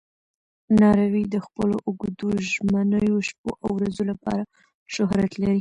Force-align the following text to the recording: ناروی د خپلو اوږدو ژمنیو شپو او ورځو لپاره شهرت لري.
ناروی 0.79 1.23
د 1.33 1.35
خپلو 1.45 1.75
اوږدو 1.87 2.29
ژمنیو 2.49 3.17
شپو 3.27 3.49
او 3.63 3.69
ورځو 3.77 4.03
لپاره 4.11 4.43
شهرت 4.95 5.31
لري. 5.41 5.49